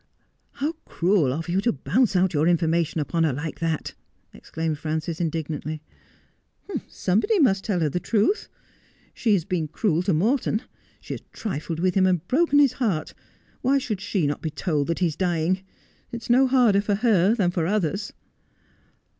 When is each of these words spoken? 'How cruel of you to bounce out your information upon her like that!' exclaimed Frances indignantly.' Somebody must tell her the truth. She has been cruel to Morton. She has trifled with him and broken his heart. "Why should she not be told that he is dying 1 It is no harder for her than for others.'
'How 0.53 0.71
cruel 0.85 1.31
of 1.31 1.47
you 1.47 1.61
to 1.61 1.71
bounce 1.71 2.15
out 2.15 2.33
your 2.33 2.47
information 2.47 2.99
upon 2.99 3.23
her 3.23 3.31
like 3.33 3.59
that!' 3.59 3.93
exclaimed 4.33 4.79
Frances 4.79 5.21
indignantly.' 5.21 5.83
Somebody 6.87 7.37
must 7.37 7.63
tell 7.63 7.81
her 7.81 7.89
the 7.89 7.99
truth. 7.99 8.49
She 9.13 9.33
has 9.33 9.45
been 9.45 9.67
cruel 9.67 10.01
to 10.01 10.11
Morton. 10.13 10.63
She 11.01 11.13
has 11.13 11.21
trifled 11.31 11.79
with 11.79 11.93
him 11.93 12.07
and 12.07 12.27
broken 12.27 12.57
his 12.57 12.73
heart. 12.81 13.13
"Why 13.61 13.77
should 13.77 14.01
she 14.01 14.25
not 14.25 14.41
be 14.41 14.49
told 14.49 14.87
that 14.87 14.97
he 14.97 15.05
is 15.05 15.15
dying 15.15 15.53
1 15.57 15.63
It 16.13 16.21
is 16.23 16.29
no 16.31 16.47
harder 16.47 16.81
for 16.81 16.95
her 16.95 17.35
than 17.35 17.51
for 17.51 17.67
others.' 17.67 18.11